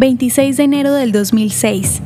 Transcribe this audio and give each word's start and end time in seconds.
26 0.00 0.56
de 0.56 0.62
enero 0.62 0.94
del 0.94 1.12
2006. 1.12 2.00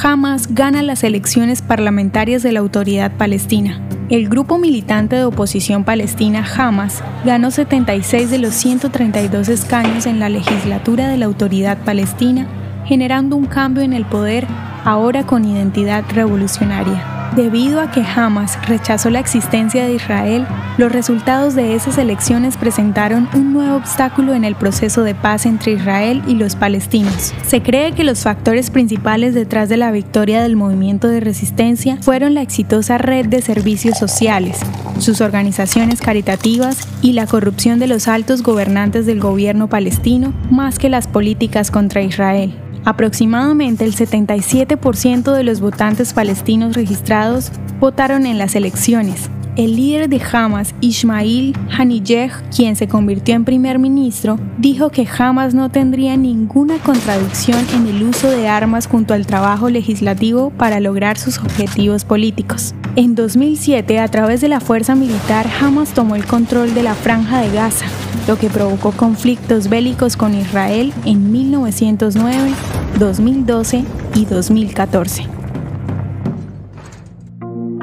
Hamas 0.00 0.54
gana 0.54 0.84
las 0.84 1.02
elecciones 1.02 1.62
parlamentarias 1.62 2.44
de 2.44 2.52
la 2.52 2.60
Autoridad 2.60 3.10
Palestina. 3.16 3.80
El 4.08 4.28
grupo 4.28 4.56
militante 4.56 5.16
de 5.16 5.24
oposición 5.24 5.82
palestina 5.82 6.46
Hamas 6.56 7.02
ganó 7.24 7.50
76 7.50 8.30
de 8.30 8.38
los 8.38 8.54
132 8.54 9.48
escaños 9.48 10.06
en 10.06 10.20
la 10.20 10.28
legislatura 10.28 11.08
de 11.08 11.16
la 11.16 11.26
Autoridad 11.26 11.78
Palestina, 11.78 12.46
generando 12.86 13.34
un 13.34 13.46
cambio 13.46 13.82
en 13.82 13.94
el 13.94 14.04
poder 14.04 14.46
ahora 14.84 15.26
con 15.26 15.44
identidad 15.44 16.04
revolucionaria. 16.14 17.19
Debido 17.36 17.80
a 17.80 17.92
que 17.92 18.02
Hamas 18.02 18.58
rechazó 18.66 19.08
la 19.08 19.20
existencia 19.20 19.84
de 19.84 19.94
Israel, 19.94 20.46
los 20.78 20.90
resultados 20.90 21.54
de 21.54 21.76
esas 21.76 21.96
elecciones 21.96 22.56
presentaron 22.56 23.28
un 23.34 23.52
nuevo 23.52 23.76
obstáculo 23.76 24.34
en 24.34 24.44
el 24.44 24.56
proceso 24.56 25.04
de 25.04 25.14
paz 25.14 25.46
entre 25.46 25.72
Israel 25.72 26.22
y 26.26 26.34
los 26.34 26.56
palestinos. 26.56 27.32
Se 27.46 27.62
cree 27.62 27.92
que 27.92 28.02
los 28.02 28.24
factores 28.24 28.70
principales 28.70 29.32
detrás 29.34 29.68
de 29.68 29.76
la 29.76 29.92
victoria 29.92 30.42
del 30.42 30.56
movimiento 30.56 31.06
de 31.06 31.20
resistencia 31.20 31.98
fueron 32.02 32.34
la 32.34 32.42
exitosa 32.42 32.98
red 32.98 33.26
de 33.26 33.42
servicios 33.42 33.96
sociales, 33.96 34.58
sus 34.98 35.20
organizaciones 35.20 36.00
caritativas 36.00 36.78
y 37.00 37.12
la 37.12 37.26
corrupción 37.26 37.78
de 37.78 37.86
los 37.86 38.08
altos 38.08 38.42
gobernantes 38.42 39.06
del 39.06 39.20
gobierno 39.20 39.68
palestino 39.68 40.32
más 40.50 40.80
que 40.80 40.88
las 40.88 41.06
políticas 41.06 41.70
contra 41.70 42.02
Israel. 42.02 42.54
Aproximadamente 42.84 43.84
el 43.84 43.94
77% 43.94 45.32
de 45.32 45.44
los 45.44 45.60
votantes 45.60 46.14
palestinos 46.14 46.74
registrados 46.74 47.52
votaron 47.78 48.26
en 48.26 48.38
las 48.38 48.54
elecciones. 48.54 49.30
El 49.56 49.76
líder 49.76 50.08
de 50.08 50.22
Hamas, 50.32 50.74
Ismail 50.80 51.54
Haniyeh, 51.76 52.30
quien 52.54 52.76
se 52.76 52.88
convirtió 52.88 53.34
en 53.34 53.44
primer 53.44 53.78
ministro, 53.78 54.38
dijo 54.58 54.90
que 54.90 55.06
Hamas 55.18 55.54
no 55.54 55.70
tendría 55.70 56.16
ninguna 56.16 56.78
contradicción 56.78 57.58
en 57.74 57.86
el 57.86 58.02
uso 58.04 58.30
de 58.30 58.48
armas 58.48 58.86
junto 58.86 59.12
al 59.12 59.26
trabajo 59.26 59.68
legislativo 59.68 60.50
para 60.50 60.80
lograr 60.80 61.18
sus 61.18 61.38
objetivos 61.38 62.04
políticos. 62.04 62.74
En 62.96 63.14
2007, 63.14 64.00
a 64.00 64.08
través 64.08 64.40
de 64.40 64.48
la 64.48 64.58
fuerza 64.58 64.96
militar, 64.96 65.46
Hamas 65.60 65.94
tomó 65.94 66.16
el 66.16 66.26
control 66.26 66.74
de 66.74 66.82
la 66.82 66.94
franja 66.94 67.40
de 67.40 67.52
Gaza, 67.52 67.86
lo 68.26 68.36
que 68.36 68.50
provocó 68.50 68.90
conflictos 68.90 69.68
bélicos 69.68 70.16
con 70.16 70.34
Israel 70.34 70.92
en 71.04 71.30
1909, 71.30 72.50
2012 72.98 73.84
y 74.16 74.24
2014. 74.24 75.24